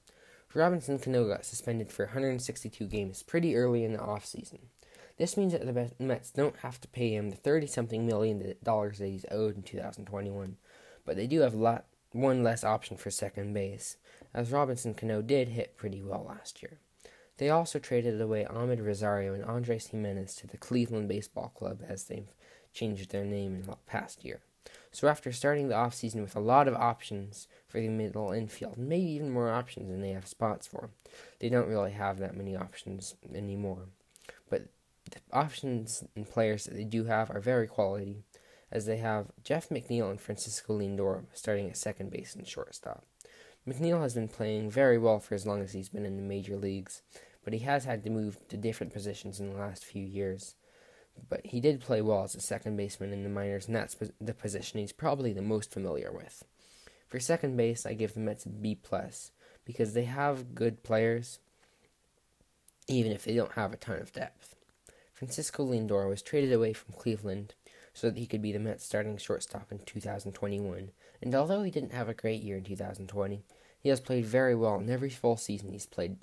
Robinson 0.53 1.00
Cano 1.00 1.27
got 1.27 1.46
suspended 1.46 1.92
for 1.92 2.06
162 2.06 2.86
games 2.86 3.24
pretty 3.24 3.56
early 3.56 3.84
in 3.84 3.94
the 3.94 4.00
offseason. 4.00 4.60
This 5.17 5.38
means 5.38 5.53
that 5.53 5.65
the 5.65 5.91
Mets 6.03 6.32
don't 6.32 6.58
have 6.58 6.82
to 6.82 6.88
pay 6.88 7.13
him 7.13 7.29
the 7.29 7.36
30 7.36 7.67
something 7.67 8.05
million 8.05 8.55
dollars 8.63 8.98
that 8.98 9.08
he's 9.08 9.25
owed 9.29 9.55
in 9.55 9.63
2021, 9.63 10.58
but 11.05 11.15
they 11.15 11.27
do 11.27 11.41
have 11.41 11.53
lot, 11.53 11.86
one 12.12 12.43
less 12.43 12.63
option 12.63 12.98
for 12.98 13.12
second 13.12 13.53
base, 13.53 13.98
as 14.34 14.51
Robinson 14.51 14.93
Cano 14.93 15.22
did 15.22 15.50
hit 15.50 15.77
pretty 15.77 16.01
well 16.01 16.25
last 16.27 16.63
year. 16.63 16.79
They 17.38 17.50
also 17.50 17.79
traded 17.79 18.20
away 18.20 18.46
Amed 18.50 18.84
Rosario 18.84 19.34
and 19.34 19.43
Andres 19.43 19.88
Gimenez 19.88 20.36
to 20.36 20.48
the 20.48 20.58
Cleveland 20.58 21.10
Baseball 21.10 21.50
Club 21.50 21.82
as 21.88 22.05
they've 22.05 22.34
changed 22.74 23.12
their 23.12 23.25
name 23.25 23.55
in 23.55 23.63
the 23.63 23.77
past 23.88 24.24
year. 24.24 24.41
So 24.91 25.08
after 25.08 25.32
starting 25.32 25.67
the 25.67 25.75
offseason 25.75 26.22
with 26.22 26.36
a 26.36 26.39
lot 26.39 26.67
of 26.67 26.75
options 26.75 27.48
for 27.67 27.79
the 27.79 27.89
middle 27.89 28.32
infield, 28.32 28.77
maybe 28.77 29.12
even 29.12 29.32
more 29.32 29.50
options 29.50 29.89
than 29.89 30.01
they 30.01 30.12
have 30.12 30.27
spots 30.27 30.67
for, 30.67 30.91
they 31.39 31.50
don't 31.50 31.67
really 31.67 31.91
have 31.91 32.20
that 32.20 32.38
many 32.38 32.55
options 32.55 33.15
anymore. 33.34 33.88
The 35.13 35.22
options 35.32 36.03
and 36.15 36.27
players 36.27 36.65
that 36.65 36.74
they 36.74 36.84
do 36.84 37.05
have 37.05 37.29
are 37.29 37.39
very 37.39 37.67
quality, 37.67 38.24
as 38.72 38.86
they 38.88 38.98
have 38.98 39.32
Jeff 39.43 39.70
McNeil 39.70 40.10
and 40.10 40.20
Francisco 40.20 40.79
Lindor 40.79 41.25
starting 41.34 41.70
at 41.70 41.77
second 41.77 42.10
base 42.10 42.36
and 42.36 42.48
shortstop. 42.48 43.05
McNeil 43.67 44.01
has 44.01 44.15
been 44.15 44.27
playing 44.27 44.72
very 44.72 44.98
well 44.98 45.20
for 45.20 45.36
as 45.36 45.46
long 45.46 45.62
as 45.62 45.74
he's 45.74 45.89
been 45.89 46.05
in 46.05 46.17
the 46.17 46.24
major 46.24 46.58
leagues, 46.58 47.03
but 47.43 47.53
he 47.53 47.60
has 47.60 47.86
had 47.86 48.03
to 48.03 48.10
move 48.10 48.38
to 48.50 48.58
different 48.58 48.91
positions 48.91 49.39
in 49.39 49.50
the 49.50 49.60
last 49.60 49.86
few 49.86 50.03
years. 50.03 50.55
But 51.29 51.46
he 51.46 51.60
did 51.60 51.79
play 51.79 52.01
well 52.01 52.24
as 52.24 52.34
a 52.34 52.41
second 52.41 52.75
baseman 52.75 53.13
in 53.13 53.24
the 53.24 53.29
minors, 53.29 53.67
and 53.67 53.75
that's 53.75 53.96
the 54.20 54.34
position 54.34 54.79
he's 54.79 54.91
probably 54.91 55.32
the 55.32 55.43
most 55.43 55.72
familiar 55.72 56.12
with. 56.12 56.43
For 57.08 57.20
second 57.20 57.55
base, 57.55 57.86
I 57.86 57.93
give 57.93 58.15
the 58.15 58.20
Mets 58.20 58.48
a 58.48 58.50
B 58.50 58.74
plus 58.74 59.32
because 59.63 59.93
they 59.93 60.05
have 60.05 60.55
good 60.55 60.84
players, 60.84 61.38
even 62.88 63.12
if 63.12 63.24
they 63.24 63.36
don't 63.36 63.51
have 63.53 63.72
a 63.72 63.77
ton 63.77 64.00
of 64.00 64.12
depth. 64.12 64.55
Francisco 65.24 65.65
Lindor 65.65 66.10
was 66.10 66.22
traded 66.22 66.51
away 66.51 66.74
from 66.74 66.96
Cleveland 66.96 67.53
so 67.94 68.10
that 68.10 68.20
he 68.20 68.25
could 68.25 68.42
be 68.42 68.51
the 68.51 68.60
Mets 68.60 68.84
starting 68.84 69.15
shortstop 69.15 69.72
in 69.72 69.80
2021. 69.80 70.92
And 71.22 71.34
although 71.34 71.63
he 71.63 71.72
didn't 71.72 71.94
have 71.94 72.10
a 72.10 72.13
great 72.13 72.42
year 72.42 72.58
in 72.58 72.65
2020, 72.65 73.42
he 73.80 73.88
has 73.88 74.01
played 74.01 74.25
very 74.25 74.53
well 74.53 74.75
in 74.75 74.89
every 74.89 75.10
full 75.10 75.38
season 75.38 75.72
he's 75.72 75.86
played. 75.86 76.18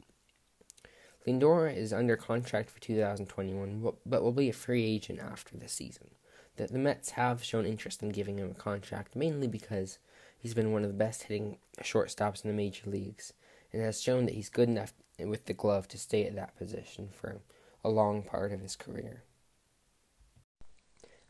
Lindor 1.26 1.74
is 1.74 1.94
under 1.94 2.14
contract 2.14 2.68
for 2.68 2.78
2021, 2.80 3.90
but 4.04 4.22
will 4.22 4.32
be 4.32 4.50
a 4.50 4.52
free 4.52 4.84
agent 4.84 5.18
after 5.18 5.56
the 5.56 5.68
season. 5.68 6.10
The, 6.56 6.66
the 6.66 6.78
Mets 6.78 7.10
have 7.12 7.42
shown 7.42 7.64
interest 7.64 8.02
in 8.02 8.10
giving 8.10 8.38
him 8.38 8.50
a 8.50 8.54
contract, 8.54 9.16
mainly 9.16 9.48
because 9.48 9.98
he's 10.38 10.52
been 10.52 10.72
one 10.72 10.82
of 10.82 10.88
the 10.88 10.94
best 10.94 11.22
hitting 11.22 11.56
shortstops 11.80 12.44
in 12.44 12.50
the 12.50 12.56
major 12.56 12.90
leagues, 12.90 13.32
and 13.72 13.80
has 13.80 14.02
shown 14.02 14.26
that 14.26 14.34
he's 14.34 14.50
good 14.50 14.68
enough 14.68 14.92
with 15.18 15.46
the 15.46 15.54
glove 15.54 15.88
to 15.88 15.96
stay 15.96 16.26
at 16.26 16.34
that 16.34 16.54
position 16.58 17.08
for 17.10 17.40
a 17.84 17.88
long 17.88 18.22
part 18.22 18.52
of 18.52 18.60
his 18.60 18.76
career. 18.76 19.24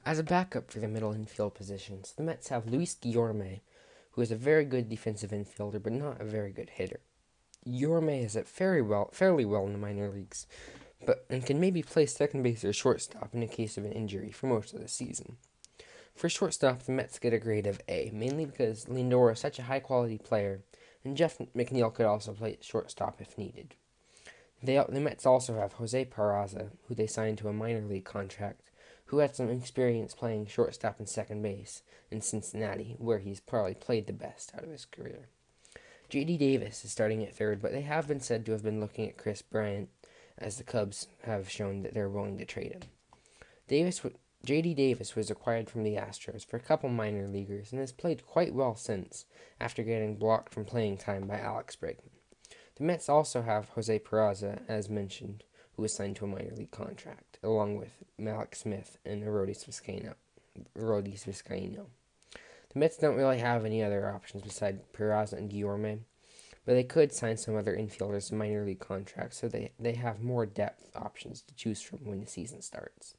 As 0.04 0.19
a 0.19 0.25
backup 0.25 0.71
for 0.71 0.80
the 0.80 0.88
middle 0.88 1.12
infield 1.12 1.54
positions, 1.54 2.14
the 2.16 2.23
Mets 2.23 2.49
have 2.49 2.71
Luis 2.71 2.95
Guillorme, 2.95 3.61
who 4.12 4.23
is 4.23 4.30
a 4.30 4.37
very 4.37 4.64
good 4.64 4.88
defensive 4.88 5.30
infielder 5.30 5.83
but 5.83 5.92
not 5.92 6.21
a 6.21 6.25
very 6.25 6.52
good 6.52 6.71
hitter. 6.71 7.00
Guillorme 7.66 8.25
is 8.25 8.37
at 8.37 8.49
very 8.49 8.80
well, 8.80 9.11
fairly 9.12 9.45
well 9.45 9.66
in 9.66 9.73
the 9.73 9.78
minor 9.78 10.09
leagues, 10.09 10.47
but 11.04 11.26
and 11.28 11.45
can 11.45 11.61
maybe 11.61 11.83
play 11.83 12.07
second 12.07 12.42
base 12.42 12.64
or 12.64 12.73
shortstop 12.73 13.35
in 13.35 13.40
the 13.40 13.47
case 13.47 13.76
of 13.76 13.85
an 13.85 13.92
injury 13.92 14.30
for 14.30 14.47
most 14.47 14.73
of 14.73 14.80
the 14.80 14.88
season. 14.88 15.37
For 16.14 16.28
shortstop, 16.28 16.83
the 16.83 16.92
Mets 16.92 17.19
get 17.19 17.33
a 17.33 17.38
grade 17.38 17.66
of 17.66 17.80
A, 17.88 18.11
mainly 18.12 18.45
because 18.45 18.87
Lindor 18.87 19.33
is 19.33 19.38
such 19.38 19.59
a 19.59 19.64
high 19.64 19.80
quality 19.80 20.19
player, 20.19 20.62
and 21.04 21.16
Jeff 21.16 21.38
McNeil 21.57 21.95
could 21.95 22.07
also 22.07 22.33
play 22.33 22.59
shortstop 22.61 23.21
if 23.21 23.38
needed. 23.38 23.75
They, 24.62 24.83
the 24.88 25.00
Mets 25.00 25.25
also 25.25 25.55
have 25.55 25.75
Jose 25.75 26.05
Peraza, 26.07 26.71
who 26.87 26.95
they 26.95 27.07
signed 27.07 27.38
to 27.38 27.49
a 27.49 27.52
minor 27.52 27.81
league 27.81 28.05
contract, 28.05 28.61
who 29.07 29.19
had 29.19 29.35
some 29.35 29.49
experience 29.49 30.14
playing 30.14 30.47
shortstop 30.47 30.99
and 30.99 31.09
second 31.09 31.43
base 31.43 31.83
in 32.11 32.21
Cincinnati, 32.21 32.97
where 32.99 33.19
he's 33.19 33.40
probably 33.40 33.75
played 33.75 34.07
the 34.07 34.12
best 34.12 34.52
out 34.55 34.64
of 34.64 34.71
his 34.71 34.85
career. 34.85 35.29
J.D. 36.11 36.37
Davis 36.37 36.85
is 36.85 36.90
starting 36.90 37.23
at 37.23 37.35
third, 37.35 37.62
but 37.62 37.73
they 37.73 37.83
have 37.83 38.07
been 38.07 38.21
said 38.21 38.45
to 38.47 38.52
have 38.52 38.62
been 38.62 38.81
looking 38.81 39.09
at 39.09 39.17
Kris 39.17 39.43
Bryant, 39.43 39.88
as 40.37 40.57
the 40.57 40.64
Cubs 40.64 41.07
have 41.23 41.49
shown 41.49 41.83
that 41.83 41.95
they're 41.95 42.09
willing 42.09 42.38
to 42.38 42.45
trade 42.45 42.73
him. 42.73 42.83
Davis, 43.69 44.02
J.D. 44.45 44.75
Davis 44.75 45.14
was 45.14 45.31
acquired 45.31 45.71
from 45.71 45.85
the 45.85 45.97
Astros 45.97 46.45
for 46.45 46.57
a 46.57 46.61
couple 46.61 46.88
minor 46.88 47.29
leaguers 47.29 47.73
and 47.73 47.81
has 47.81 47.93
played 47.93 48.26
quite 48.26 48.55
well 48.55 48.75
since, 48.75 49.26
after 49.61 49.83
getting 49.83 50.17
blocked 50.17 50.52
from 50.52 50.64
playing 50.64 50.99
time 50.99 51.26
by 51.26 51.38
Alex 51.38 51.76
Bregman. 51.76 52.20
The 52.80 52.87
Mets 52.87 53.10
also 53.10 53.42
have 53.42 53.68
Jose 53.68 53.99
Peraza, 53.99 54.62
as 54.66 54.88
mentioned, 54.88 55.44
who 55.76 55.82
was 55.82 55.92
signed 55.92 56.16
to 56.16 56.25
a 56.25 56.28
minor 56.28 56.54
league 56.56 56.70
contract, 56.70 57.38
along 57.42 57.76
with 57.76 57.92
Mallex 58.18 58.54
Smith 58.54 58.96
and 59.04 59.22
Arodys 59.22 59.66
Vizcaino. 59.66 60.14
Arodys 60.75 61.26
Vizcaino. 61.26 61.88
The 62.72 62.78
Mets 62.78 62.96
don't 62.96 63.18
really 63.18 63.40
have 63.40 63.66
any 63.66 63.82
other 63.82 64.08
options 64.08 64.42
besides 64.42 64.80
Peraza 64.94 65.34
and 65.34 65.50
Guillorme, 65.50 66.04
but 66.64 66.72
they 66.72 66.82
could 66.82 67.12
sign 67.12 67.37
some 67.37 67.54
other 67.54 67.76
infielders 67.76 68.30
to 68.30 68.34
minor 68.34 68.64
league 68.64 68.80
contracts, 68.80 69.37
so 69.38 69.46
they, 69.46 69.72
they 69.78 69.92
have 69.92 70.22
more 70.22 70.46
depth 70.46 70.88
options 70.96 71.42
to 71.42 71.54
choose 71.54 71.82
from 71.82 71.99
when 72.06 72.20
the 72.20 72.26
season 72.26 72.62
starts. 72.62 73.14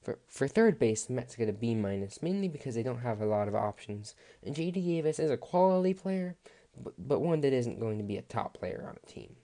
For, 0.00 0.20
for 0.26 0.48
third 0.48 0.78
base, 0.78 1.04
the 1.04 1.12
Mets 1.12 1.36
get 1.36 1.50
a 1.50 1.52
B 1.52 1.74
minus, 1.74 2.22
mainly 2.22 2.48
because 2.48 2.76
they 2.76 2.82
don't 2.82 3.00
have 3.02 3.20
a 3.20 3.26
lot 3.26 3.46
of 3.46 3.54
options, 3.54 4.14
and 4.42 4.54
J.D. 4.54 4.80
Davis 4.80 5.18
is 5.18 5.30
a 5.30 5.36
quality 5.36 5.92
player, 5.92 6.36
but, 6.76 6.94
but 6.98 7.20
one 7.20 7.40
that 7.40 7.52
isn't 7.52 7.80
going 7.80 7.98
to 7.98 8.04
be 8.04 8.16
a 8.16 8.22
top 8.22 8.54
player 8.54 8.84
on 8.88 8.96
a 9.02 9.06
team. 9.06 9.36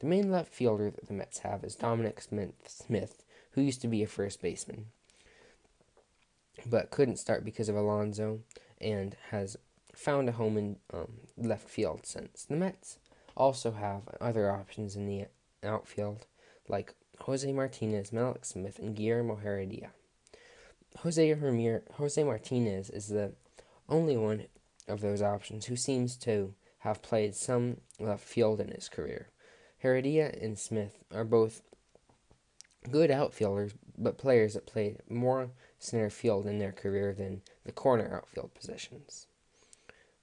The 0.00 0.06
main 0.06 0.30
left 0.30 0.54
fielder 0.54 0.90
that 0.90 1.08
the 1.08 1.14
Mets 1.14 1.40
have 1.40 1.64
is 1.64 1.74
Dominic 1.74 2.20
Smith, 2.20 3.24
who 3.52 3.60
used 3.60 3.80
to 3.82 3.88
be 3.88 4.02
a 4.02 4.06
first 4.06 4.40
baseman, 4.40 4.86
but 6.66 6.90
couldn't 6.90 7.16
start 7.16 7.44
because 7.44 7.68
of 7.68 7.76
Alonso 7.76 8.40
and 8.80 9.16
has 9.30 9.56
found 9.94 10.28
a 10.28 10.32
home 10.32 10.56
in 10.56 10.76
um, 10.92 11.14
left 11.36 11.68
field 11.68 12.06
since. 12.06 12.44
The 12.44 12.56
Mets 12.56 12.98
also 13.36 13.72
have 13.72 14.02
other 14.20 14.50
options 14.50 14.94
in 14.94 15.06
the 15.06 15.26
outfield, 15.64 16.26
like 16.68 16.94
Jose 17.22 17.52
Martinez, 17.52 18.10
Mallex 18.10 18.46
Smith, 18.46 18.78
and 18.78 18.94
Guillermo 18.94 19.36
Heredia. 19.36 19.90
Jose, 20.98 21.34
Ramir- 21.34 21.90
Jose 21.94 22.22
Martinez 22.22 22.90
is 22.90 23.08
the 23.08 23.32
only 23.88 24.16
one 24.16 24.44
of 24.88 25.00
those 25.00 25.22
options 25.22 25.66
who 25.66 25.76
seems 25.76 26.16
to 26.16 26.54
have 26.80 27.02
played 27.02 27.34
some 27.34 27.78
left 27.98 28.24
field 28.24 28.60
in 28.60 28.68
his 28.68 28.88
career. 28.88 29.28
Heredia 29.78 30.32
and 30.40 30.58
Smith 30.58 30.98
are 31.12 31.24
both 31.24 31.62
good 32.90 33.10
outfielders, 33.10 33.74
but 33.96 34.18
players 34.18 34.54
that 34.54 34.66
played 34.66 34.98
more 35.08 35.50
center 35.78 36.10
field 36.10 36.46
in 36.46 36.58
their 36.58 36.72
career 36.72 37.12
than 37.12 37.42
the 37.64 37.72
corner 37.72 38.12
outfield 38.14 38.54
positions. 38.54 39.26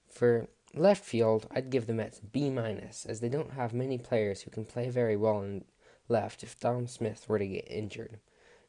For 0.10 0.48
left 0.74 1.04
field, 1.04 1.48
I'd 1.52 1.70
give 1.70 1.88
the 1.88 1.94
Mets 1.94 2.20
B 2.20 2.50
minus, 2.50 3.06
as 3.06 3.20
they 3.20 3.30
don't 3.30 3.54
have 3.54 3.74
many 3.74 3.98
players 3.98 4.42
who 4.42 4.52
can 4.52 4.66
play 4.66 4.90
very 4.90 5.16
well 5.16 5.42
in 5.42 5.66
left 6.08 6.44
if 6.44 6.60
Dom 6.60 6.88
Smith 6.88 7.28
were 7.28 7.40
to 7.40 7.48
get 7.48 7.70
injured. 7.70 8.20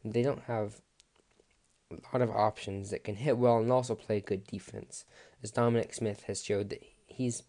They 0.05 0.23
don't 0.23 0.43
have 0.45 0.81
a 1.90 1.97
lot 2.12 2.23
of 2.23 2.31
options 2.31 2.90
that 2.90 3.05
can 3.05 3.16
hit 3.16 3.38
well 3.38 3.59
and 3.59 3.71
also 3.71 3.95
play 3.95 4.21
good 4.21 4.47
defense, 4.47 5.05
as 5.43 5.50
Dominic 5.50 5.95
Smith 5.95 6.25
has 6.25 6.43
showed 6.43 6.71
that 6.71 6.83
he's 7.07 7.43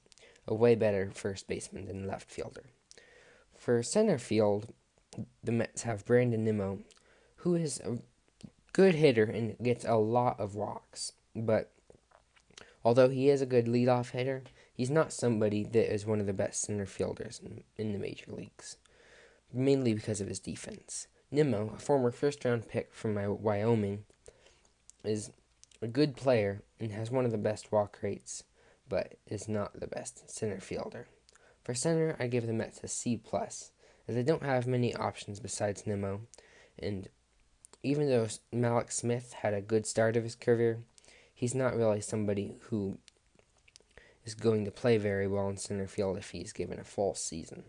a 0.48 0.54
way 0.54 0.76
better 0.76 1.12
first 1.14 1.48
baseman 1.48 1.86
than 1.86 2.08
left 2.08 2.30
fielder. 2.30 2.66
For 3.58 3.82
center 3.84 4.18
field, 4.18 4.74
the 5.44 5.52
Mets 5.52 5.82
have 5.84 6.06
Brandon 6.06 6.44
Nimmo, 6.44 6.80
who 7.38 7.56
is 7.56 7.80
a 7.80 7.98
good 8.74 8.96
hitter 8.96 9.24
and 9.24 9.58
gets 9.62 9.84
a 9.86 9.96
lot 9.96 10.40
of 10.40 10.56
walks. 10.56 11.14
But 11.36 11.72
although 12.86 13.10
he 13.10 13.30
is 13.30 13.42
a 13.42 13.48
good 13.48 13.66
leadoff 13.66 14.12
hitter, 14.12 14.44
he's 14.74 14.92
not 14.92 15.12
somebody 15.12 15.64
that 15.64 15.94
is 15.94 16.06
one 16.06 16.20
of 16.20 16.28
the 16.28 16.34
best 16.34 16.62
center 16.62 16.86
fielders 16.86 17.42
in, 17.44 17.64
in 17.76 17.94
the 17.94 18.00
major 18.00 18.32
leagues, 18.32 18.78
mainly 19.52 19.94
because 19.94 20.22
of 20.22 20.28
his 20.28 20.40
defense. 20.40 21.08
Nimmo, 21.32 21.74
a 21.76 21.80
former 21.80 22.12
first 22.12 22.46
round 22.46 22.68
pick 22.70 22.94
from 22.94 23.16
Wyoming, 23.42 24.06
is 25.08 25.32
a 25.82 25.88
good 25.88 26.16
player 26.16 26.64
and 26.80 26.92
has 26.92 27.12
one 27.12 27.26
of 27.26 27.32
the 27.32 27.38
best 27.38 27.72
walk 27.72 28.00
rates, 28.02 28.44
but 28.90 29.16
is 29.28 29.48
not 29.48 29.80
the 29.80 29.88
best 29.88 30.30
center 30.30 30.60
fielder. 30.60 31.08
For 31.64 31.74
center, 31.74 32.16
I 32.20 32.28
give 32.28 32.48
the 32.48 32.54
Mets 32.54 32.84
a 32.84 32.88
C 32.88 33.18
plus, 33.18 33.72
as 34.08 34.16
they 34.16 34.24
don't 34.24 34.44
have 34.44 34.68
many 34.68 34.96
options 34.96 35.40
besides 35.40 35.86
Nimmo, 35.86 36.22
and 36.80 37.10
even 37.84 38.10
though 38.10 38.28
Mallex 38.54 38.94
Smith 38.94 39.34
had 39.34 39.54
a 39.54 39.62
good 39.62 39.86
start 39.86 40.16
of 40.16 40.24
his 40.24 40.36
career, 40.36 40.80
he's 41.34 41.54
not 41.54 41.76
really 41.76 42.02
somebody 42.02 42.56
who 42.70 42.98
is 44.26 44.34
going 44.34 44.66
to 44.66 44.72
play 44.72 44.98
very 44.98 45.28
well 45.28 45.48
in 45.50 45.58
center 45.58 45.88
field 45.88 46.18
if 46.18 46.32
he's 46.32 46.52
given 46.52 46.80
a 46.80 46.84
full 46.84 47.14
season. 47.16 47.64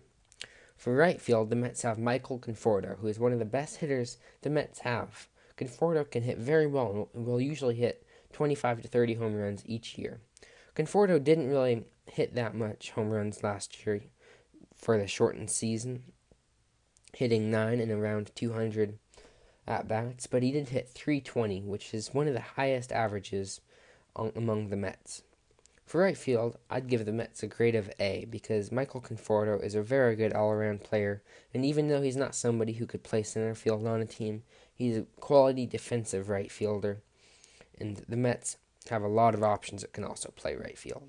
For 0.76 0.94
right 0.94 1.20
field, 1.20 1.50
the 1.50 1.56
Mets 1.56 1.82
have 1.82 1.98
Michael 1.98 2.38
Conforto, 2.38 2.98
who 2.98 3.08
is 3.08 3.18
one 3.18 3.32
of 3.32 3.38
the 3.38 3.44
best 3.44 3.76
hitters 3.76 4.16
the 4.42 4.50
Mets 4.50 4.80
have. 4.80 5.28
Conforto 5.58 6.08
can 6.08 6.22
hit 6.22 6.38
very 6.38 6.66
well 6.66 7.08
and 7.12 7.26
will 7.26 7.40
usually 7.40 7.74
hit 7.74 8.06
25 8.32 8.82
to 8.82 8.88
30 8.88 9.14
home 9.14 9.34
runs 9.34 9.62
each 9.66 9.98
year. 9.98 10.20
Conforto 10.76 11.22
didn't 11.22 11.48
really 11.48 11.84
hit 12.06 12.34
that 12.34 12.54
much 12.54 12.92
home 12.92 13.10
runs 13.10 13.42
last 13.42 13.84
year 13.84 14.02
for 14.76 14.96
the 14.96 15.08
shortened 15.08 15.50
season, 15.50 16.04
hitting 17.12 17.50
nine 17.50 17.80
and 17.80 17.90
around 17.90 18.30
200 18.36 18.98
at 19.66 19.88
bats, 19.88 20.26
but 20.26 20.42
he 20.42 20.52
did 20.52 20.68
hit 20.68 20.88
320, 20.94 21.62
which 21.62 21.92
is 21.92 22.14
one 22.14 22.28
of 22.28 22.34
the 22.34 22.40
highest 22.40 22.92
averages 22.92 23.60
among 24.14 24.68
the 24.68 24.76
Mets. 24.76 25.22
For 25.88 26.02
right 26.02 26.18
field, 26.18 26.58
I'd 26.68 26.86
give 26.86 27.06
the 27.06 27.14
Mets 27.14 27.42
a 27.42 27.46
grade 27.46 27.74
of 27.74 27.90
A 27.98 28.26
because 28.28 28.70
Michael 28.70 29.00
Conforto 29.00 29.64
is 29.64 29.74
a 29.74 29.80
very 29.80 30.16
good 30.16 30.34
all 30.34 30.50
around 30.50 30.84
player, 30.84 31.22
and 31.54 31.64
even 31.64 31.88
though 31.88 32.02
he's 32.02 32.14
not 32.14 32.34
somebody 32.34 32.74
who 32.74 32.84
could 32.84 33.02
play 33.02 33.22
center 33.22 33.54
field 33.54 33.86
on 33.86 34.02
a 34.02 34.04
team, 34.04 34.42
he's 34.74 34.98
a 34.98 35.06
quality 35.18 35.64
defensive 35.64 36.28
right 36.28 36.52
fielder, 36.52 37.00
and 37.80 38.04
the 38.06 38.18
Mets 38.18 38.58
have 38.90 39.02
a 39.02 39.08
lot 39.08 39.32
of 39.32 39.42
options 39.42 39.80
that 39.80 39.94
can 39.94 40.04
also 40.04 40.30
play 40.36 40.54
right 40.54 40.76
field. 40.76 41.08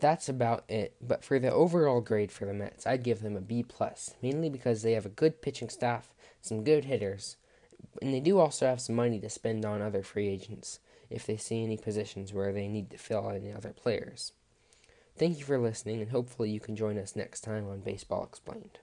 That's 0.00 0.30
about 0.30 0.64
it, 0.70 0.96
but 0.98 1.22
for 1.22 1.38
the 1.38 1.52
overall 1.52 2.00
grade 2.00 2.32
for 2.32 2.46
the 2.46 2.54
Mets, 2.54 2.86
I'd 2.86 3.04
give 3.04 3.20
them 3.20 3.36
a 3.36 3.42
B 3.42 3.62
plus, 3.62 4.14
mainly 4.22 4.48
because 4.48 4.80
they 4.80 4.92
have 4.92 5.04
a 5.04 5.10
good 5.10 5.42
pitching 5.42 5.68
staff, 5.68 6.14
some 6.40 6.64
good 6.64 6.86
hitters, 6.86 7.36
and 8.00 8.14
they 8.14 8.20
do 8.20 8.38
also 8.38 8.64
have 8.64 8.80
some 8.80 8.96
money 8.96 9.20
to 9.20 9.28
spend 9.28 9.66
on 9.66 9.82
other 9.82 10.02
free 10.02 10.28
agents 10.28 10.80
if 11.12 11.26
they 11.26 11.36
see 11.36 11.62
any 11.62 11.76
positions 11.76 12.32
where 12.32 12.52
they 12.52 12.68
need 12.68 12.90
to 12.90 12.98
fill 12.98 13.30
any 13.30 13.52
other 13.52 13.72
players. 13.72 14.32
Thank 15.16 15.38
you 15.38 15.44
for 15.44 15.58
listening, 15.58 16.00
and 16.00 16.10
hopefully 16.10 16.50
you 16.50 16.60
can 16.60 16.74
join 16.74 16.98
us 16.98 17.14
next 17.14 17.42
time 17.42 17.68
on 17.68 17.80
Baseball 17.80 18.24
Explained. 18.24 18.78